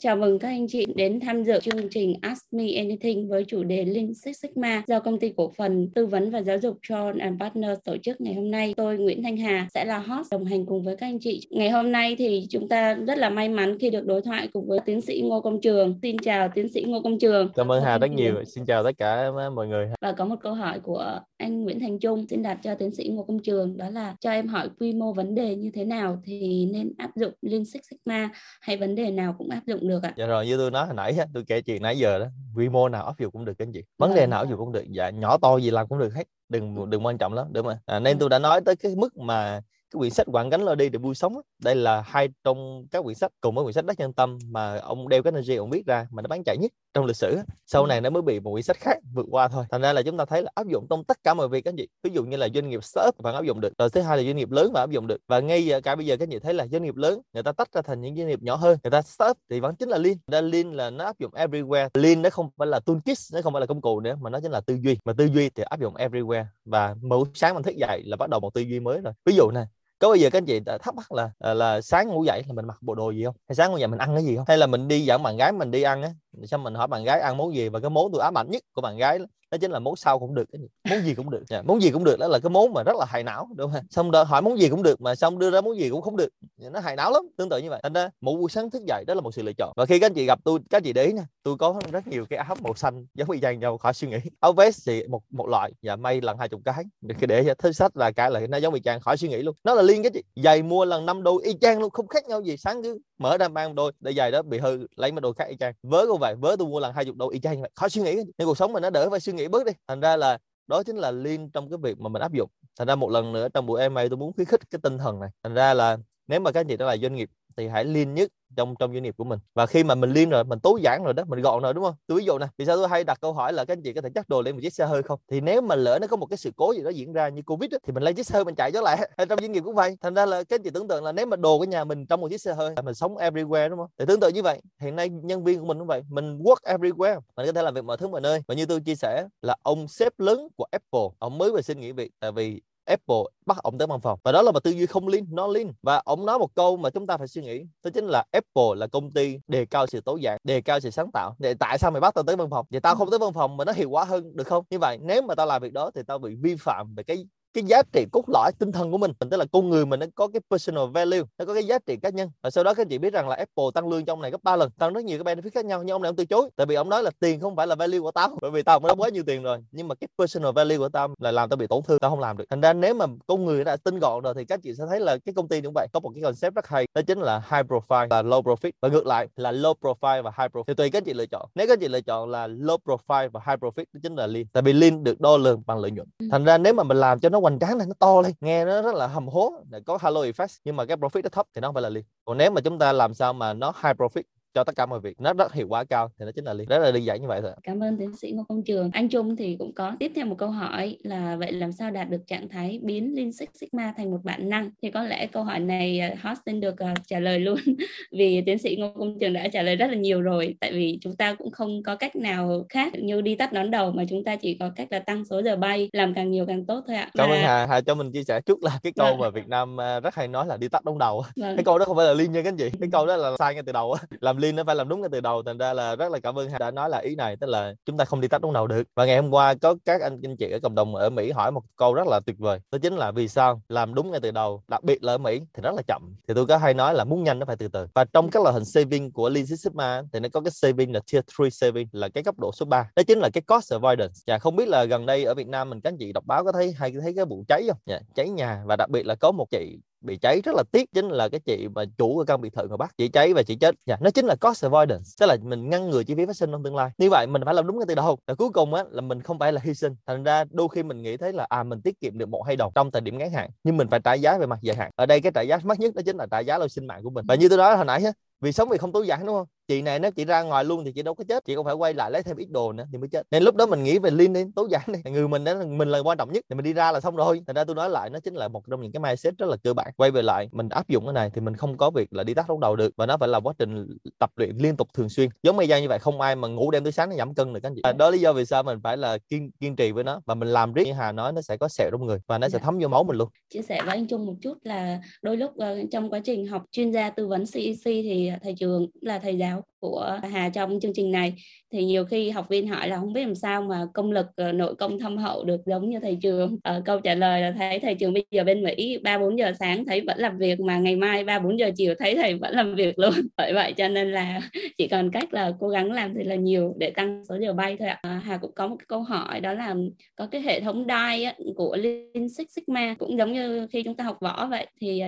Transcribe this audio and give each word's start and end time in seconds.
Chào 0.00 0.16
mừng 0.16 0.38
các 0.38 0.48
anh 0.48 0.68
chị 0.68 0.86
đến 0.96 1.20
tham 1.20 1.44
dự 1.44 1.60
chương 1.60 1.88
trình 1.90 2.14
Ask 2.22 2.52
Me 2.52 2.64
Anything 2.76 3.28
với 3.28 3.44
chủ 3.44 3.64
đề 3.64 3.84
Lean 3.84 4.14
Six 4.14 4.36
Sigma 4.42 4.82
do 4.86 5.00
công 5.00 5.18
ty 5.18 5.32
cổ 5.36 5.52
phần 5.56 5.90
tư 5.94 6.06
vấn 6.06 6.30
và 6.30 6.42
giáo 6.42 6.58
dục 6.58 6.78
John 6.88 7.20
and 7.20 7.40
Partners 7.40 7.80
tổ 7.84 7.96
chức 8.02 8.20
ngày 8.20 8.34
hôm 8.34 8.50
nay. 8.50 8.74
Tôi 8.76 8.98
Nguyễn 8.98 9.22
Thanh 9.22 9.36
Hà 9.36 9.68
sẽ 9.74 9.84
là 9.84 9.98
host 9.98 10.32
đồng 10.32 10.44
hành 10.44 10.66
cùng 10.66 10.82
với 10.82 10.96
các 10.96 11.06
anh 11.06 11.18
chị. 11.20 11.48
Ngày 11.50 11.70
hôm 11.70 11.92
nay 11.92 12.16
thì 12.18 12.46
chúng 12.50 12.68
ta 12.68 12.94
rất 12.94 13.18
là 13.18 13.30
may 13.30 13.48
mắn 13.48 13.78
khi 13.78 13.90
được 13.90 14.06
đối 14.06 14.22
thoại 14.22 14.48
cùng 14.52 14.68
với 14.68 14.78
tiến 14.86 15.00
sĩ 15.00 15.22
Ngô 15.24 15.40
Công 15.40 15.60
Trường. 15.60 15.98
Xin 16.02 16.18
chào 16.18 16.48
tiến 16.54 16.68
sĩ 16.68 16.82
Ngô 16.86 17.00
Công 17.02 17.18
Trường. 17.18 17.48
Cảm 17.54 17.72
ơn 17.72 17.82
Hà 17.82 17.98
rất 17.98 18.10
nhiều. 18.10 18.44
Xin 18.44 18.64
chào 18.64 18.84
tất 18.84 18.98
cả 18.98 19.30
mọi 19.54 19.68
người. 19.68 19.88
Và 20.00 20.12
có 20.12 20.24
một 20.24 20.36
câu 20.40 20.54
hỏi 20.54 20.80
của 20.80 21.20
anh 21.36 21.64
Nguyễn 21.64 21.80
Thành 21.80 21.98
Trung 21.98 22.26
xin 22.30 22.42
đặt 22.42 22.58
cho 22.62 22.74
tiến 22.74 22.90
sĩ 22.90 23.08
Ngô 23.08 23.22
Công 23.22 23.42
Trường 23.42 23.76
đó 23.76 23.90
là 23.90 24.16
cho 24.20 24.30
em 24.30 24.48
hỏi 24.48 24.68
quy 24.78 24.92
mô 24.92 25.12
vấn 25.12 25.34
đề 25.34 25.54
như 25.54 25.70
thế 25.74 25.84
nào 25.84 26.22
thì 26.24 26.68
nên 26.72 26.92
áp 26.98 27.10
dụng 27.16 27.32
Lean 27.42 27.64
Six 27.64 27.82
Sigma 27.90 28.30
hay 28.60 28.76
vấn 28.76 28.94
đề 28.94 29.10
nào 29.10 29.34
cũng 29.38 29.50
áp 29.50 29.62
dụng 29.66 29.87
được 29.88 30.02
ạ? 30.02 30.12
Dạ 30.16 30.26
rồi 30.26 30.46
như 30.46 30.56
tôi 30.56 30.70
nói 30.70 30.86
hồi 30.86 30.94
nãy 30.94 31.18
tôi 31.34 31.44
kể 31.46 31.60
chuyện 31.60 31.82
nãy 31.82 31.98
giờ 31.98 32.18
đó 32.18 32.26
quy 32.56 32.68
mô 32.68 32.88
nào 32.88 33.06
áp 33.06 33.18
dụng 33.18 33.32
cũng 33.32 33.44
được 33.44 33.54
cái 33.58 33.68
gì 33.72 33.82
vấn 33.98 34.14
đề 34.14 34.20
vâng. 34.20 34.30
nào 34.30 34.40
áp 34.40 34.48
dụng 34.50 34.58
cũng 34.58 34.72
được. 34.72 34.84
Dạ 34.90 35.10
nhỏ 35.10 35.38
to 35.38 35.56
gì 35.56 35.70
làm 35.70 35.88
cũng 35.88 35.98
được 35.98 36.14
hết 36.14 36.24
đừng 36.48 36.90
đừng 36.90 37.06
quan 37.06 37.18
trọng 37.18 37.32
lắm 37.32 37.46
đúng 37.52 37.66
không 37.66 37.76
à, 37.86 37.98
nên 37.98 38.18
tôi 38.18 38.28
đã 38.28 38.38
nói 38.38 38.60
tới 38.64 38.76
cái 38.76 38.96
mức 38.96 39.16
mà 39.16 39.60
cái 39.90 39.98
quyển 39.98 40.10
sách 40.10 40.26
quảng 40.32 40.50
gánh 40.50 40.62
lo 40.62 40.74
đi 40.74 40.88
để 40.88 40.98
vui 40.98 41.14
sống 41.14 41.40
đây 41.62 41.74
là 41.74 42.00
hai 42.00 42.28
trong 42.44 42.86
các 42.90 43.02
quyển 43.02 43.14
sách 43.14 43.32
cùng 43.40 43.54
với 43.54 43.64
quyển 43.64 43.72
sách 43.72 43.84
đất 43.84 43.98
nhân 43.98 44.12
tâm 44.12 44.38
mà 44.46 44.78
ông 44.78 45.08
đeo 45.08 45.22
cái 45.22 45.32
energy 45.32 45.56
ông 45.56 45.70
viết 45.70 45.86
ra 45.86 46.06
mà 46.10 46.22
nó 46.22 46.28
bán 46.28 46.42
chạy 46.44 46.56
nhất 46.60 46.72
trong 46.94 47.04
lịch 47.04 47.16
sử 47.16 47.38
sau 47.66 47.86
này 47.86 48.00
nó 48.00 48.10
mới 48.10 48.22
bị 48.22 48.40
một 48.40 48.52
quyển 48.52 48.62
sách 48.62 48.76
khác 48.76 48.98
vượt 49.14 49.26
qua 49.30 49.48
thôi. 49.48 49.64
Thành 49.70 49.82
ra 49.82 49.92
là 49.92 50.02
chúng 50.02 50.16
ta 50.16 50.24
thấy 50.24 50.42
là 50.42 50.50
áp 50.54 50.66
dụng 50.66 50.86
trong 50.90 51.04
tất 51.04 51.18
cả 51.24 51.34
mọi 51.34 51.48
việc 51.48 51.64
các 51.64 51.74
chị. 51.76 51.88
Ví 52.02 52.10
dụ 52.10 52.24
như 52.24 52.36
là 52.36 52.48
doanh 52.54 52.68
nghiệp 52.68 52.84
startup 52.84 53.14
và 53.18 53.32
áp 53.32 53.44
dụng 53.44 53.60
được. 53.60 53.72
Rồi 53.78 53.90
thứ 53.90 54.00
hai 54.00 54.16
là 54.16 54.22
doanh 54.22 54.36
nghiệp 54.36 54.50
lớn 54.50 54.70
và 54.74 54.80
áp 54.80 54.90
dụng 54.90 55.06
được. 55.06 55.18
Và 55.28 55.40
ngay 55.40 55.70
cả 55.84 55.96
bây 55.96 56.06
giờ 56.06 56.16
các 56.16 56.28
chị 56.30 56.38
thấy 56.38 56.54
là 56.54 56.66
doanh 56.66 56.82
nghiệp 56.82 56.96
lớn 56.96 57.20
người 57.32 57.42
ta 57.42 57.52
tách 57.52 57.72
ra 57.72 57.82
thành 57.82 58.00
những 58.00 58.16
doanh 58.16 58.26
nghiệp 58.26 58.42
nhỏ 58.42 58.56
hơn. 58.56 58.78
Người 58.82 58.90
ta 58.90 59.02
startup 59.02 59.36
thì 59.50 59.60
vẫn 59.60 59.76
chính 59.76 59.88
là 59.88 59.98
lean. 59.98 60.16
Đa 60.26 60.40
lean 60.40 60.72
là 60.72 60.90
nó 60.90 61.04
áp 61.04 61.18
dụng 61.18 61.32
everywhere. 61.32 61.88
Lean 61.94 62.22
nó 62.22 62.30
không 62.30 62.50
phải 62.56 62.66
là 62.66 62.80
toolkit 62.80 63.18
nó 63.32 63.42
không 63.42 63.52
phải 63.52 63.60
là 63.60 63.66
công 63.66 63.80
cụ 63.80 64.00
nữa 64.00 64.16
mà 64.20 64.30
nó 64.30 64.40
chính 64.40 64.52
là 64.52 64.60
tư 64.60 64.78
duy. 64.80 64.98
Mà 65.04 65.12
tư 65.12 65.24
duy 65.24 65.50
thì 65.50 65.62
áp 65.62 65.80
dụng 65.80 65.94
everywhere. 65.94 66.44
Và 66.64 66.94
mỗi 67.02 67.24
sáng 67.34 67.54
mình 67.54 67.62
thức 67.62 67.76
dậy 67.76 68.02
là 68.06 68.16
bắt 68.16 68.30
đầu 68.30 68.40
một 68.40 68.54
tư 68.54 68.60
duy 68.60 68.80
mới 68.80 69.00
rồi. 69.00 69.12
Ví 69.24 69.34
dụ 69.34 69.50
này 69.50 69.66
có 69.98 70.08
bây 70.08 70.20
giờ 70.20 70.30
các 70.30 70.38
anh 70.38 70.46
chị 70.46 70.60
à, 70.66 70.78
thắc 70.78 70.94
mắc 70.94 71.12
là 71.12 71.30
à, 71.38 71.54
là 71.54 71.80
sáng 71.80 72.08
ngủ 72.08 72.24
dậy 72.24 72.42
là 72.48 72.52
mình 72.54 72.66
mặc 72.66 72.78
bộ 72.80 72.94
đồ 72.94 73.10
gì 73.10 73.24
không? 73.24 73.34
Hay 73.48 73.56
sáng 73.56 73.70
ngủ 73.72 73.78
dậy 73.78 73.88
mình 73.88 73.98
ăn 73.98 74.14
cái 74.14 74.24
gì 74.24 74.36
không? 74.36 74.44
Hay 74.48 74.58
là 74.58 74.66
mình 74.66 74.88
đi 74.88 75.04
dẫn 75.04 75.22
bạn 75.22 75.36
gái 75.36 75.52
mình 75.52 75.70
đi 75.70 75.82
ăn 75.82 76.02
á? 76.02 76.10
Xong 76.44 76.62
mình 76.62 76.74
hỏi 76.74 76.86
bạn 76.86 77.04
gái 77.04 77.20
ăn 77.20 77.36
món 77.36 77.54
gì 77.54 77.68
và 77.68 77.80
cái 77.80 77.90
món 77.90 78.12
tôi 78.12 78.22
ám 78.22 78.38
ảnh 78.38 78.50
nhất 78.50 78.62
của 78.72 78.82
bạn 78.82 78.96
gái 78.96 79.18
đó 79.50 79.58
chính 79.60 79.70
là 79.70 79.78
món 79.78 79.96
sau 79.96 80.18
cũng 80.18 80.34
được 80.34 80.44
món 80.90 81.04
gì 81.04 81.14
cũng 81.14 81.30
được 81.30 81.42
yeah. 81.50 81.66
món 81.66 81.82
gì 81.82 81.90
cũng 81.90 82.04
được 82.04 82.18
đó 82.18 82.28
là 82.28 82.38
cái 82.38 82.50
món 82.50 82.72
mà 82.72 82.82
rất 82.82 82.96
là 82.96 83.04
hài 83.04 83.24
não, 83.24 83.48
đúng 83.56 83.72
không 83.72 83.84
xong 83.90 84.10
đó 84.10 84.22
hỏi 84.22 84.42
món 84.42 84.58
gì 84.58 84.68
cũng 84.68 84.82
được 84.82 85.00
mà 85.00 85.14
xong 85.14 85.38
đưa 85.38 85.50
ra 85.50 85.60
món 85.60 85.78
gì 85.78 85.90
cũng 85.90 86.02
không 86.02 86.16
được. 86.16 86.28
Nó 86.72 86.80
hài 86.80 86.96
não 86.96 87.12
lắm, 87.12 87.22
tương 87.36 87.48
tự 87.48 87.58
như 87.58 87.70
vậy. 87.70 87.80
Thành 87.82 87.92
ra 87.92 88.10
mỗi 88.20 88.36
buổi 88.36 88.50
sáng 88.50 88.70
thức 88.70 88.82
dậy 88.86 89.04
đó 89.06 89.14
là 89.14 89.20
một 89.20 89.34
sự 89.34 89.42
lựa 89.42 89.52
chọn. 89.58 89.72
Và 89.76 89.86
khi 89.86 89.98
các 89.98 90.06
anh 90.06 90.14
chị 90.14 90.24
gặp 90.24 90.38
tôi, 90.44 90.58
các 90.70 90.76
anh 90.76 90.82
chị 90.82 90.92
để 90.92 91.04
ý 91.04 91.12
nha, 91.12 91.26
tôi 91.42 91.56
có 91.56 91.80
rất 91.92 92.06
nhiều 92.06 92.24
cái 92.30 92.38
áo 92.38 92.56
màu 92.60 92.74
xanh 92.74 93.06
giống 93.14 93.30
y 93.30 93.40
chang 93.40 93.60
nhau, 93.60 93.78
khỏi 93.78 93.94
suy 93.94 94.08
nghĩ. 94.08 94.16
Áo 94.40 94.52
vest 94.52 94.86
thì 94.86 95.06
một 95.06 95.22
một 95.30 95.48
loại 95.48 95.72
và 95.82 95.96
may 95.96 96.20
lần 96.20 96.38
hai 96.38 96.48
chục 96.48 96.60
cái. 96.64 96.84
Cái 97.08 97.26
để 97.26 97.44
cho 97.46 97.54
thứ 97.54 97.72
sách 97.72 97.96
là 97.96 98.10
cái 98.10 98.30
là 98.30 98.40
nó 98.48 98.56
giống 98.56 98.74
y 98.74 98.80
chang, 98.80 99.00
khỏi 99.00 99.16
suy 99.16 99.28
nghĩ 99.28 99.42
luôn. 99.42 99.54
Nó 99.64 99.74
là 99.74 99.82
liên 99.82 100.02
cái 100.02 100.10
chị 100.14 100.22
giày 100.36 100.62
mua 100.62 100.84
lần 100.84 101.06
năm 101.06 101.22
đôi 101.22 101.42
y 101.44 101.52
chang 101.60 101.80
luôn, 101.80 101.90
không 101.90 102.06
khác 102.06 102.24
nhau 102.28 102.40
gì. 102.40 102.56
Sáng 102.56 102.82
cứ 102.82 102.98
mở 103.18 103.38
ra 103.38 103.48
mang 103.48 103.74
đôi, 103.74 103.92
để 104.00 104.12
giày 104.12 104.30
đó 104.30 104.42
bị 104.42 104.58
hư, 104.58 104.86
lấy 104.96 105.12
mấy 105.12 105.20
đôi 105.20 105.32
khác 105.34 105.44
y 105.44 105.56
chang. 105.56 105.74
Vớ 105.82 106.06
cũng 106.06 106.20
vậy 106.20 106.34
vớ 106.34 106.56
tôi 106.58 106.68
mua 106.68 106.80
lần 106.80 106.92
hai 106.92 107.04
chục 107.04 107.16
đôi 107.16 107.34
y 107.34 107.40
chang 107.40 107.60
vậy. 107.60 107.70
Khỏi 107.74 107.90
suy 107.90 108.02
nghĩ 108.02 108.14
nên 108.14 108.46
cuộc 108.46 108.58
sống 108.58 108.72
mình 108.72 108.82
nó 108.82 108.90
đỡ 108.90 109.10
phải 109.10 109.20
suy 109.20 109.32
nghĩ 109.32 109.37
nghĩ 109.38 109.48
bớt 109.48 109.66
đi. 109.66 109.72
Thành 109.88 110.00
ra 110.00 110.16
là 110.16 110.38
đó 110.66 110.82
chính 110.82 110.96
là 110.96 111.10
liên 111.10 111.50
trong 111.50 111.70
cái 111.70 111.78
việc 111.82 112.00
mà 112.00 112.08
mình 112.08 112.22
áp 112.22 112.32
dụng. 112.32 112.50
Thành 112.78 112.88
ra 112.88 112.94
một 112.94 113.10
lần 113.10 113.32
nữa 113.32 113.48
trong 113.54 113.66
buổi 113.66 113.80
em 113.80 113.94
này 113.94 114.08
tôi 114.08 114.16
muốn 114.18 114.32
khuyến 114.32 114.46
khích 114.46 114.70
cái 114.70 114.78
tinh 114.82 114.98
thần 114.98 115.20
này. 115.20 115.30
Thành 115.42 115.54
ra 115.54 115.74
là 115.74 115.96
nếu 116.26 116.40
mà 116.40 116.52
các 116.52 116.60
anh 116.60 116.68
chị 116.68 116.76
đó 116.76 116.86
là 116.86 116.96
doanh 116.96 117.14
nghiệp 117.14 117.30
thì 117.58 117.68
hãy 117.68 117.84
liên 117.84 118.14
nhất 118.14 118.30
trong 118.56 118.74
trong 118.78 118.92
doanh 118.92 119.02
nghiệp 119.02 119.14
của 119.16 119.24
mình. 119.24 119.38
Và 119.54 119.66
khi 119.66 119.84
mà 119.84 119.94
mình 119.94 120.10
liên 120.10 120.30
rồi 120.30 120.44
mình 120.44 120.60
tối 120.60 120.80
giản 120.82 121.04
rồi 121.04 121.14
đó 121.14 121.24
mình 121.26 121.40
gọn 121.40 121.62
rồi 121.62 121.74
đúng 121.74 121.84
không? 121.84 121.94
Tôi 122.06 122.18
ví 122.18 122.24
dụ 122.24 122.38
này 122.38 122.48
vì 122.58 122.64
sao 122.64 122.76
tôi 122.76 122.88
hay 122.88 123.04
đặt 123.04 123.20
câu 123.20 123.32
hỏi 123.32 123.52
là 123.52 123.64
các 123.64 123.72
anh 123.72 123.82
chị 123.82 123.92
có 123.92 124.00
thể 124.00 124.08
chắc 124.14 124.28
đồ 124.28 124.42
lên 124.42 124.54
một 124.54 124.60
chiếc 124.62 124.72
xe 124.72 124.86
hơi 124.86 125.02
không? 125.02 125.20
Thì 125.30 125.40
nếu 125.40 125.60
mà 125.60 125.74
lỡ 125.74 125.98
nó 126.00 126.06
có 126.06 126.16
một 126.16 126.26
cái 126.26 126.36
sự 126.36 126.50
cố 126.56 126.74
gì 126.74 126.82
đó 126.82 126.90
diễn 126.90 127.12
ra 127.12 127.28
như 127.28 127.42
covid 127.42 127.72
á, 127.72 127.78
thì 127.86 127.92
mình 127.92 128.02
lấy 128.02 128.14
chiếc 128.14 128.26
xe 128.26 128.34
hơi 128.34 128.44
mình 128.44 128.54
chạy 128.54 128.72
trở 128.72 128.80
lại 128.80 128.96
hay 129.16 129.26
trong 129.26 129.40
doanh 129.40 129.52
nghiệp 129.52 129.62
cũng 129.64 129.74
vậy. 129.74 129.96
Thành 130.00 130.14
ra 130.14 130.26
là 130.26 130.42
các 130.44 130.56
anh 130.56 130.62
chị 130.62 130.70
tưởng 130.70 130.88
tượng 130.88 131.04
là 131.04 131.12
nếu 131.12 131.26
mà 131.26 131.36
đồ 131.36 131.58
của 131.58 131.64
nhà 131.64 131.84
mình 131.84 132.06
trong 132.06 132.20
một 132.20 132.28
chiếc 132.28 132.40
xe 132.40 132.54
hơi 132.54 132.74
mình 132.84 132.94
sống 132.94 133.16
everywhere 133.16 133.68
đúng 133.68 133.78
không? 133.78 133.88
Thì 133.98 134.04
tương 134.08 134.20
tự 134.20 134.28
như 134.28 134.42
vậy. 134.42 134.60
Hiện 134.80 134.96
nay 134.96 135.08
nhân 135.08 135.44
viên 135.44 135.60
của 135.60 135.66
mình 135.66 135.78
cũng 135.78 135.86
vậy 135.86 136.02
mình 136.08 136.38
work 136.38 136.60
everywhere. 136.64 137.20
Mình 137.36 137.46
có 137.46 137.52
thể 137.52 137.62
làm 137.62 137.74
việc 137.74 137.84
mọi 137.84 137.96
thứ 137.96 138.08
mọi 138.08 138.20
nơi. 138.20 138.42
Và 138.48 138.54
như 138.54 138.66
tôi 138.66 138.80
chia 138.80 138.94
sẻ 138.94 139.26
là 139.42 139.56
ông 139.62 139.88
sếp 139.88 140.20
lớn 140.20 140.48
của 140.56 140.66
Apple 140.70 141.16
ông 141.18 141.38
mới 141.38 141.52
về 141.52 141.62
xin 141.62 141.80
nghỉ 141.80 141.92
việc 141.92 142.12
tại 142.20 142.32
vì 142.32 142.60
Apple 142.88 143.24
bắt 143.46 143.56
ông 143.62 143.78
tới 143.78 143.86
văn 143.86 144.00
phòng. 144.00 144.18
Và 144.24 144.32
đó 144.32 144.42
là 144.42 144.52
một 144.52 144.60
tư 144.60 144.70
duy 144.70 144.86
không 144.86 145.08
liên 145.08 145.26
nó 145.30 145.46
liên 145.46 145.72
và 145.82 146.02
ông 146.04 146.26
nói 146.26 146.38
một 146.38 146.54
câu 146.54 146.76
mà 146.76 146.90
chúng 146.90 147.06
ta 147.06 147.16
phải 147.16 147.28
suy 147.28 147.42
nghĩ, 147.42 147.60
đó 147.84 147.90
chính 147.94 148.04
là 148.04 148.24
Apple 148.32 148.76
là 148.76 148.86
công 148.86 149.10
ty 149.10 149.38
đề 149.48 149.64
cao 149.64 149.86
sự 149.86 150.00
tối 150.00 150.20
giản 150.20 150.38
đề 150.44 150.60
cao 150.60 150.80
sự 150.80 150.90
sáng 150.90 151.10
tạo. 151.12 151.34
Vậy 151.38 151.54
tại 151.54 151.78
sao 151.78 151.90
mày 151.90 152.00
bắt 152.00 152.14
tao 152.14 152.24
tới 152.24 152.36
văn 152.36 152.50
phòng? 152.50 152.66
Vậy 152.70 152.80
tao 152.80 152.94
không 152.94 153.10
tới 153.10 153.18
văn 153.18 153.32
phòng 153.32 153.56
mà 153.56 153.64
nó 153.64 153.72
hiệu 153.72 153.90
quả 153.90 154.04
hơn 154.04 154.36
được 154.36 154.46
không? 154.46 154.64
Như 154.70 154.78
vậy, 154.78 154.98
nếu 155.02 155.22
mà 155.22 155.34
tao 155.34 155.46
làm 155.46 155.62
việc 155.62 155.72
đó 155.72 155.90
thì 155.94 156.02
tao 156.06 156.18
bị 156.18 156.34
vi 156.34 156.56
phạm 156.56 156.94
về 156.94 157.02
cái 157.02 157.24
cái 157.58 157.64
giá 157.66 157.82
trị 157.92 158.06
cốt 158.12 158.24
lõi 158.28 158.52
tinh 158.58 158.72
thần 158.72 158.92
của 158.92 158.98
mình 158.98 159.12
tức 159.30 159.36
là 159.36 159.44
con 159.52 159.70
người 159.70 159.86
mình 159.86 160.00
nó 160.00 160.06
có 160.14 160.28
cái 160.28 160.40
personal 160.50 160.84
value 160.94 161.22
nó 161.38 161.44
có 161.44 161.54
cái 161.54 161.64
giá 161.66 161.78
trị 161.86 161.96
cá 161.96 162.08
nhân. 162.08 162.30
Và 162.42 162.50
sau 162.50 162.64
đó 162.64 162.74
các 162.74 162.86
chị 162.90 162.98
biết 162.98 163.12
rằng 163.12 163.28
là 163.28 163.36
Apple 163.36 163.64
tăng 163.74 163.88
lương 163.88 164.04
trong 164.04 164.20
này 164.20 164.30
gấp 164.30 164.42
3 164.42 164.56
lần 164.56 164.70
tăng 164.70 164.92
rất 164.92 165.04
nhiều 165.04 165.24
cái 165.24 165.36
benefit 165.36 165.50
khác 165.54 165.64
nhau 165.64 165.82
nhưng 165.82 165.94
ông 165.94 166.02
này 166.02 166.08
ông 166.08 166.16
từ 166.16 166.24
chối. 166.24 166.50
Tại 166.56 166.66
vì 166.66 166.74
ông 166.74 166.88
nói 166.88 167.02
là 167.02 167.10
tiền 167.20 167.40
không 167.40 167.56
phải 167.56 167.66
là 167.66 167.74
value 167.74 168.00
của 168.00 168.10
tao 168.10 168.38
bởi 168.40 168.50
vì 168.50 168.62
tao 168.62 168.80
cũng 168.80 168.88
đã 168.88 168.94
quá 168.94 169.08
nhiều 169.08 169.22
tiền 169.26 169.42
rồi. 169.42 169.58
Nhưng 169.70 169.88
mà 169.88 169.94
cái 169.94 170.08
personal 170.18 170.52
value 170.52 170.78
của 170.78 170.88
tao 170.88 171.08
là 171.18 171.30
làm 171.30 171.48
tao 171.48 171.56
bị 171.56 171.66
tổn 171.66 171.82
thương 171.82 171.98
tao 171.98 172.10
không 172.10 172.20
làm 172.20 172.36
được. 172.36 172.44
Thành 172.50 172.60
ra 172.60 172.72
nếu 172.72 172.94
mà 172.94 173.06
con 173.26 173.44
người 173.44 173.64
đã 173.64 173.76
tinh 173.76 173.98
gọn 173.98 174.22
rồi 174.22 174.34
thì 174.34 174.44
các 174.44 174.60
chị 174.62 174.74
sẽ 174.74 174.84
thấy 174.88 175.00
là 175.00 175.18
cái 175.24 175.32
công 175.34 175.48
ty 175.48 175.60
cũng 175.60 175.72
vậy 175.74 175.86
có 175.92 176.00
một 176.00 176.10
cái 176.14 176.22
concept 176.22 176.54
rất 176.54 176.66
hay 176.66 176.86
đó 176.94 177.02
chính 177.06 177.20
là 177.20 177.42
high 177.50 177.66
profile 177.66 178.08
và 178.08 178.22
low 178.22 178.42
profit. 178.42 178.70
Và 178.82 178.88
ngược 178.88 179.06
lại 179.06 179.28
là 179.36 179.52
low 179.52 179.74
profile 179.80 180.22
và 180.22 180.32
high 180.38 180.50
profit. 180.52 180.64
Thì 180.66 180.74
tùy 180.74 180.90
các 180.90 181.04
chị 181.04 181.12
lựa 181.14 181.26
chọn. 181.26 181.48
Nếu 181.54 181.66
các 181.66 181.80
chị 181.80 181.88
lựa 181.88 182.00
chọn 182.00 182.30
là 182.30 182.48
low 182.48 182.78
profile 182.84 183.30
và 183.30 183.40
high 183.46 183.60
profit 183.60 183.84
đó 183.92 184.00
chính 184.02 184.14
là 184.16 184.26
lean. 184.26 184.44
Tại 184.52 184.62
vì 184.62 184.72
lean 184.72 185.04
được 185.04 185.20
đo 185.20 185.36
lường 185.36 185.62
bằng 185.66 185.78
lợi 185.78 185.90
nhuận. 185.90 186.08
Ừ. 186.18 186.28
thành 186.30 186.44
ra 186.44 186.58
nếu 186.58 186.74
mà 186.74 186.82
mình 186.82 186.96
làm 186.96 187.20
cho 187.20 187.28
nó 187.28 187.40
hoành 187.48 187.58
tráng 187.58 187.78
lên, 187.78 187.88
nó 187.88 187.94
to 187.98 188.20
lên. 188.20 188.32
Nghe 188.40 188.64
nó 188.64 188.82
rất 188.82 188.94
là 188.94 189.06
hầm 189.06 189.28
hố 189.28 189.52
để 189.70 189.80
có 189.86 189.98
halo 190.00 190.20
effect 190.20 190.58
nhưng 190.64 190.76
mà 190.76 190.84
cái 190.86 190.96
profit 190.96 191.22
nó 191.22 191.28
thấp 191.28 191.46
thì 191.54 191.60
nó 191.60 191.68
không 191.68 191.74
phải 191.74 191.82
là 191.82 191.88
lean 191.88 192.04
còn 192.24 192.38
nếu 192.38 192.50
mà 192.50 192.60
chúng 192.60 192.78
ta 192.78 192.92
làm 192.92 193.14
sao 193.14 193.32
mà 193.32 193.52
nó 193.54 193.72
high 193.82 193.96
profit? 193.96 194.22
Cho 194.58 194.64
tất 194.64 194.76
cả 194.76 194.86
mọi 194.86 195.00
việc. 195.00 195.20
Nó 195.20 195.32
rất 195.32 195.52
hiệu 195.52 195.66
quả 195.68 195.84
cao 195.84 196.10
thì 196.18 196.24
nó 196.24 196.32
chính 196.32 196.44
là 196.44 196.52
liên 196.52 196.68
rất 196.68 196.78
là 196.78 196.90
đơn 196.90 197.04
giản 197.04 197.20
như 197.20 197.28
vậy 197.28 197.40
thôi 197.42 197.52
cảm 197.62 197.82
ơn 197.82 197.98
tiến 197.98 198.16
sĩ 198.16 198.30
ngô 198.30 198.44
công 198.48 198.62
trường. 198.62 198.90
Anh 198.92 199.08
trung 199.08 199.36
thì 199.36 199.56
cũng 199.58 199.74
có 199.74 199.92
tiếp 199.98 200.12
theo 200.14 200.26
một 200.26 200.34
câu 200.38 200.50
hỏi 200.50 200.96
là 201.02 201.36
vậy 201.36 201.52
làm 201.52 201.72
sao 201.72 201.90
đạt 201.90 202.10
được 202.10 202.26
trạng 202.26 202.48
thái 202.48 202.80
biến 202.82 203.14
Lean 203.16 203.32
Six 203.32 203.48
Sigma 203.54 203.94
thành 203.96 204.10
một 204.10 204.18
bản 204.24 204.48
năng? 204.48 204.70
Thì 204.82 204.90
có 204.90 205.02
lẽ 205.02 205.26
câu 205.26 205.44
hỏi 205.44 205.60
này 205.60 206.00
à, 206.00 206.14
host 206.22 206.38
xin 206.46 206.60
được 206.60 206.74
uh, 206.92 206.98
trả 207.06 207.20
lời 207.20 207.38
luôn 207.38 207.58
vì 208.12 208.42
tiến 208.46 208.58
sĩ 208.58 208.76
ngô 208.78 208.92
công 208.98 209.18
trường 209.20 209.32
đã 209.32 209.48
trả 209.52 209.62
lời 209.62 209.76
rất 209.76 209.86
là 209.86 209.94
nhiều 209.94 210.22
rồi. 210.22 210.56
Tại 210.60 210.72
vì 210.72 210.98
chúng 211.00 211.16
ta 211.16 211.34
cũng 211.34 211.50
không 211.50 211.82
có 211.82 211.96
cách 211.96 212.16
nào 212.16 212.66
khác 212.68 212.92
như 212.94 213.20
đi 213.20 213.34
tắt 213.34 213.52
đón 213.52 213.70
đầu 213.70 213.92
mà 213.92 214.04
chúng 214.10 214.24
ta 214.24 214.36
chỉ 214.36 214.56
có 214.60 214.70
cách 214.76 214.88
là 214.90 214.98
tăng 214.98 215.24
số 215.24 215.42
giờ 215.42 215.56
bay 215.56 215.88
làm 215.92 216.14
càng 216.14 216.30
nhiều 216.30 216.46
càng 216.46 216.66
tốt 216.66 216.84
thôi 216.86 216.96
ạ. 216.96 217.10
Cảm 217.14 217.30
ơn 217.30 217.40
hà. 217.40 217.66
Hà 217.66 217.80
cho 217.80 217.94
mình 217.94 218.12
chia 218.12 218.24
sẻ 218.24 218.40
chút 218.40 218.58
là 218.62 218.78
cái 218.82 218.92
câu 218.96 219.06
vâng. 219.06 219.18
mà 219.18 219.30
việt 219.30 219.48
nam 219.48 219.80
à, 219.80 220.00
rất 220.00 220.14
hay 220.14 220.28
nói 220.28 220.46
là 220.46 220.56
đi 220.56 220.68
tắt 220.68 220.84
đón 220.84 220.98
đầu 220.98 221.24
vâng. 221.36 221.56
cái 221.56 221.64
câu 221.64 221.78
đó 221.78 221.84
không 221.84 221.96
phải 221.96 222.06
là 222.06 222.14
liên 222.14 222.32
nha 222.32 222.42
các 222.42 222.48
anh 222.48 222.56
chị. 222.56 222.70
Cái 222.80 222.88
câu 222.92 223.06
đó 223.06 223.16
là 223.16 223.30
sai 223.38 223.54
ngay 223.54 223.62
từ 223.66 223.72
đầu 223.72 223.96
làm 224.20 224.36
liên 224.36 224.47
nó 224.52 224.64
phải 224.64 224.76
làm 224.76 224.88
đúng 224.88 225.00
ngay 225.00 225.10
từ 225.12 225.20
đầu, 225.20 225.42
thành 225.42 225.58
ra 225.58 225.72
là 225.72 225.96
rất 225.96 226.12
là 226.12 226.20
cảm 226.20 226.38
ơn 226.38 226.48
đã 226.60 226.70
nói 226.70 226.90
là 226.90 226.98
ý 226.98 227.14
này, 227.14 227.36
tức 227.36 227.46
là 227.46 227.74
chúng 227.84 227.96
ta 227.96 228.04
không 228.04 228.20
đi 228.20 228.28
tắt 228.28 228.40
đúng 228.40 228.52
đầu 228.52 228.66
được. 228.66 228.82
Và 228.94 229.06
ngày 229.06 229.16
hôm 229.16 229.30
qua 229.30 229.54
có 229.54 229.76
các 229.84 230.00
anh 230.00 230.20
anh 230.22 230.36
chị 230.36 230.50
ở 230.50 230.58
cộng 230.62 230.74
đồng 230.74 230.94
ở 230.94 231.10
Mỹ 231.10 231.30
hỏi 231.30 231.52
một 231.52 231.62
câu 231.76 231.94
rất 231.94 232.06
là 232.06 232.20
tuyệt 232.20 232.38
vời, 232.38 232.58
đó 232.72 232.78
chính 232.82 232.96
là 232.96 233.10
vì 233.10 233.28
sao 233.28 233.62
làm 233.68 233.94
đúng 233.94 234.10
ngay 234.10 234.20
từ 234.20 234.30
đầu, 234.30 234.62
đặc 234.68 234.84
biệt 234.84 235.04
là 235.04 235.12
ở 235.12 235.18
Mỹ, 235.18 235.40
thì 235.54 235.62
rất 235.62 235.74
là 235.74 235.82
chậm. 235.86 236.16
Thì 236.28 236.34
tôi 236.34 236.46
có 236.46 236.56
hay 236.56 236.74
nói 236.74 236.94
là 236.94 237.04
muốn 237.04 237.24
nhanh 237.24 237.38
nó 237.38 237.46
phải 237.46 237.56
từ 237.56 237.68
từ. 237.68 237.86
Và 237.94 238.04
trong 238.04 238.30
các 238.30 238.42
loại 238.42 238.54
hình 238.54 238.64
saving 238.64 239.12
của 239.12 239.28
Lean 239.28 239.46
Six 239.46 239.64
Sigma 239.64 240.02
thì 240.12 240.20
nó 240.20 240.28
có 240.32 240.40
cái 240.40 240.50
saving 240.50 240.94
là 240.94 241.00
tier 241.12 241.24
3 241.38 241.50
saving, 241.50 241.88
là 241.92 242.08
cái 242.08 242.24
cấp 242.24 242.38
độ 242.38 242.52
số 242.52 242.66
3 242.66 242.90
đó 242.96 243.02
chính 243.06 243.18
là 243.18 243.30
cái 243.32 243.42
cost 243.42 243.72
avoidance. 243.72 244.14
Và 244.26 244.38
không 244.38 244.56
biết 244.56 244.68
là 244.68 244.84
gần 244.84 245.06
đây 245.06 245.24
ở 245.24 245.34
Việt 245.34 245.48
Nam 245.48 245.70
mình, 245.70 245.80
các 245.80 245.90
anh 245.90 245.96
chị 245.98 246.12
đọc 246.12 246.24
báo 246.26 246.44
có 246.44 246.52
thấy, 246.52 246.72
hay 246.72 246.92
thấy 247.02 247.12
cái 247.16 247.24
vụ 247.24 247.44
cháy 247.48 247.64
không? 247.68 247.78
Dạ, 247.86 248.00
cháy 248.14 248.28
nhà. 248.28 248.62
Và 248.66 248.76
đặc 248.76 248.90
biệt 248.90 249.06
là 249.06 249.14
có 249.14 249.32
một 249.32 249.46
chị 249.50 249.78
bị 250.00 250.16
cháy 250.16 250.40
rất 250.44 250.54
là 250.54 250.62
tiếc 250.72 250.92
chính 250.92 251.08
là 251.08 251.28
cái 251.28 251.40
chị 251.40 251.68
mà 251.74 251.84
chủ 251.98 252.14
của 252.14 252.24
căn 252.24 252.40
biệt 252.40 252.54
thự 252.54 252.68
mà 252.68 252.76
bắt 252.76 252.94
chị 252.98 253.08
cháy 253.08 253.34
và 253.34 253.42
chị 253.42 253.56
chết. 253.56 253.74
Dạ, 253.86 253.96
nó 254.00 254.10
chính 254.10 254.26
là 254.26 254.34
cost 254.40 254.64
avoidance 254.64 255.04
tức 255.20 255.26
là 255.26 255.36
mình 255.42 255.70
ngăn 255.70 255.90
ngừa 255.90 256.04
chi 256.04 256.14
phí 256.14 256.26
phát 256.26 256.36
sinh 256.36 256.52
trong 256.52 256.64
tương 256.64 256.76
lai. 256.76 256.90
Như 256.98 257.10
vậy 257.10 257.26
mình 257.26 257.42
phải 257.44 257.54
làm 257.54 257.66
đúng 257.66 257.78
ngay 257.78 257.86
từ 257.88 257.94
đầu. 257.94 258.18
Và 258.26 258.34
cuối 258.34 258.50
cùng 258.50 258.74
á 258.74 258.84
là 258.90 259.00
mình 259.00 259.22
không 259.22 259.38
phải 259.38 259.52
là 259.52 259.60
hy 259.64 259.74
sinh. 259.74 259.94
Thành 260.06 260.24
ra 260.24 260.44
đôi 260.50 260.68
khi 260.68 260.82
mình 260.82 261.02
nghĩ 261.02 261.16
thấy 261.16 261.32
là 261.32 261.46
à 261.48 261.62
mình 261.62 261.82
tiết 261.82 262.00
kiệm 262.00 262.18
được 262.18 262.28
một 262.28 262.42
hai 262.46 262.56
đồng 262.56 262.72
trong 262.74 262.90
thời 262.90 263.00
điểm 263.00 263.18
ngắn 263.18 263.30
hạn 263.30 263.50
nhưng 263.64 263.76
mình 263.76 263.88
phải 263.88 264.00
trả 264.00 264.14
giá 264.14 264.38
về 264.38 264.46
mặt 264.46 264.58
dài 264.62 264.76
hạn. 264.76 264.90
Ở 264.96 265.06
đây 265.06 265.20
cái 265.20 265.32
trả 265.34 265.40
giá 265.40 265.58
mắc 265.64 265.80
nhất 265.80 265.94
đó 265.94 266.02
chính 266.06 266.16
là 266.16 266.26
trả 266.30 266.38
giá 266.38 266.58
lâu 266.58 266.68
sinh 266.68 266.86
mạng 266.86 267.02
của 267.02 267.10
mình. 267.10 267.24
Và 267.28 267.34
như 267.34 267.48
tôi 267.48 267.58
nói 267.58 267.76
hồi 267.76 267.84
nãy 267.84 268.02
á 268.04 268.12
vì 268.40 268.52
sống 268.52 268.68
vì 268.68 268.78
không 268.78 268.92
tối 268.92 269.06
giản 269.06 269.26
đúng 269.26 269.36
không? 269.36 269.46
Chị 269.68 269.82
này 269.82 269.98
nếu 269.98 270.10
chị 270.10 270.24
ra 270.24 270.42
ngoài 270.42 270.64
luôn 270.64 270.84
thì 270.84 270.92
chị 270.92 271.02
đâu 271.02 271.14
có 271.14 271.24
chết 271.28 271.44
chị 271.44 271.54
cũng 271.54 271.64
phải 271.64 271.74
quay 271.74 271.94
lại 271.94 272.10
lấy 272.10 272.22
thêm 272.22 272.36
ít 272.36 272.50
đồ 272.50 272.72
nữa 272.72 272.84
thì 272.92 272.98
mới 272.98 273.08
chết. 273.08 273.22
Nên 273.30 273.42
lúc 273.42 273.54
đó 273.54 273.66
mình 273.66 273.84
nghĩ 273.84 273.98
về 273.98 274.10
liên 274.10 274.32
đi 274.32 274.44
tối 274.56 274.68
giản 274.70 274.82
đi. 274.86 275.10
Người 275.10 275.28
mình 275.28 275.44
đó 275.44 275.54
mình 275.66 275.88
là 275.88 275.98
quan 275.98 276.18
trọng 276.18 276.32
nhất 276.32 276.44
thì 276.48 276.54
mình 276.54 276.64
đi 276.64 276.72
ra 276.72 276.92
là 276.92 277.00
xong 277.00 277.16
rồi. 277.16 277.40
Thành 277.46 277.56
ra 277.56 277.64
tôi 277.64 277.76
nói 277.76 277.90
lại 277.90 278.10
nó 278.10 278.20
chính 278.20 278.34
là 278.34 278.48
một 278.48 278.62
trong 278.70 278.80
những 278.82 278.92
cái 278.92 279.00
mindset 279.00 279.38
rất 279.38 279.46
là 279.46 279.56
cơ 279.56 279.74
bản. 279.74 279.88
Quay 279.96 280.10
về 280.10 280.22
lại 280.22 280.48
mình 280.52 280.68
áp 280.68 280.88
dụng 280.88 281.04
cái 281.06 281.12
này 281.12 281.30
thì 281.34 281.40
mình 281.40 281.56
không 281.56 281.76
có 281.76 281.90
việc 281.90 282.12
là 282.12 282.24
đi 282.24 282.34
tắt 282.34 282.50
lúc 282.50 282.58
đầu 282.58 282.76
được. 282.76 282.92
Và 282.96 283.06
nó 283.06 283.16
phải 283.16 283.28
là 283.28 283.40
quá 283.40 283.52
trình 283.58 283.96
tập 284.18 284.30
luyện 284.36 284.56
liên 284.56 284.76
tục 284.76 284.88
thường 284.94 285.08
xuyên. 285.08 285.28
Giống 285.42 285.56
như 285.56 285.80
như 285.80 285.88
vậy 285.88 285.98
không 285.98 286.20
ai 286.20 286.36
mà 286.36 286.48
ngủ 286.48 286.70
đêm 286.70 286.82
tới 286.82 286.92
sáng 286.92 287.10
nó 287.10 287.16
giảm 287.16 287.34
cân 287.34 287.52
được 287.52 287.60
các 287.62 287.68
anh 287.68 287.74
chị. 287.74 287.80
À, 287.84 287.92
đó 287.92 288.10
lý 288.10 288.18
do 288.18 288.32
vì 288.32 288.44
sao 288.44 288.62
mình 288.62 288.78
phải 288.82 288.96
là 288.96 289.18
kiên 289.28 289.50
kiên 289.60 289.76
trì 289.76 289.92
với 289.92 290.04
nó. 290.04 290.20
Và 290.26 290.34
mình 290.34 290.48
làm 290.48 290.72
riết 290.72 290.84
như 290.86 290.92
hà 290.92 291.12
nói 291.12 291.32
nó 291.32 291.40
sẽ 291.40 291.56
có 291.56 291.68
sẹo 291.68 291.90
trong 291.90 292.06
người. 292.06 292.18
Và 292.26 292.38
nó 292.38 292.48
sẽ 292.48 292.58
dạ. 292.58 292.64
thấm 292.64 292.78
vô 292.78 292.88
máu 292.88 293.04
mình 293.04 293.16
luôn. 293.16 293.28
Chia 293.50 293.62
sẻ 293.62 293.82
với 293.82 293.96
anh 293.96 294.06
trung 294.06 294.26
một 294.26 294.34
chút 294.42 294.58
là 294.62 295.00
đôi 295.22 295.36
lúc 295.36 295.50
uh, 295.50 295.90
trong 295.90 296.10
quá 296.10 296.20
trình 296.24 296.46
học 296.46 296.64
chuyên 296.70 296.90
gia 296.90 297.10
tư 297.10 297.26
vấn 297.26 297.44
CEC 297.46 297.84
thì 297.84 298.30
thầy 298.42 298.54
trường 298.58 298.86
là 299.00 299.18
thầy 299.18 299.38
giáo 299.38 299.57
know? 299.58 299.77
Của 299.80 300.18
Hà 300.32 300.48
trong 300.48 300.80
chương 300.80 300.92
trình 300.94 301.10
này. 301.12 301.34
Thì 301.72 301.84
nhiều 301.84 302.04
khi 302.04 302.30
học 302.30 302.46
viên 302.48 302.68
hỏi 302.68 302.88
là 302.88 302.96
không 302.96 303.12
biết 303.12 303.24
làm 303.24 303.34
sao 303.34 303.62
mà 303.62 303.86
công 303.94 304.12
lực 304.12 304.26
ờ, 304.36 304.52
nội 304.52 304.74
công 304.74 304.98
thâm 304.98 305.16
hậu 305.16 305.44
được 305.44 305.60
giống 305.66 305.90
như 305.90 305.98
thầy 306.00 306.18
trường. 306.22 306.54
Uh, 306.54 306.84
câu 306.84 307.00
trả 307.00 307.14
lời 307.14 307.40
là 307.40 307.52
thấy 307.58 307.78
thầy 307.78 307.94
trường 307.94 308.12
bây 308.12 308.26
giờ 308.30 308.44
bên 308.44 308.64
Mỹ 308.64 308.98
ba 309.02 309.18
bốn 309.18 309.38
giờ 309.38 309.52
sáng 309.58 309.84
thấy 309.84 310.00
vẫn 310.00 310.18
làm 310.18 310.38
việc 310.38 310.60
mà 310.60 310.78
ngày 310.78 310.96
mai 310.96 311.24
ba 311.24 311.38
bốn 311.38 311.58
giờ 311.58 311.70
chiều 311.76 311.94
thấy 311.98 312.14
thầy 312.14 312.34
vẫn 312.34 312.54
làm 312.54 312.74
việc 312.74 312.98
luôn. 312.98 313.12
Bởi 313.36 313.52
vậy 313.54 313.72
cho 313.72 313.88
nên 313.88 314.12
là 314.12 314.40
chỉ 314.78 314.88
còn 314.88 315.10
cách 315.10 315.34
là 315.34 315.52
cố 315.60 315.68
gắng 315.68 315.92
làm 315.92 316.14
thì 316.14 316.24
là 316.24 316.34
nhiều 316.34 316.74
để 316.78 316.90
tăng 316.90 317.22
số 317.28 317.36
giờ 317.42 317.52
bay 317.52 317.76
thôi 317.78 317.88
ạ. 317.88 317.98
À, 318.02 318.20
Hà 318.24 318.36
cũng 318.36 318.52
có 318.54 318.66
một 318.66 318.76
cái 318.78 318.86
câu 318.88 319.02
hỏi 319.02 319.40
đó 319.40 319.52
là 319.52 319.74
có 320.16 320.26
cái 320.26 320.40
hệ 320.40 320.60
thống 320.60 320.86
đai 320.86 321.26
của 321.56 321.76
Lean 321.76 322.28
Six 322.28 322.46
Sigma 322.48 322.94
cũng 322.98 323.18
giống 323.18 323.32
như 323.32 323.66
khi 323.72 323.82
chúng 323.82 323.96
ta 323.96 324.04
học 324.04 324.18
võ 324.20 324.46
vậy. 324.50 324.66
Thì 324.80 325.02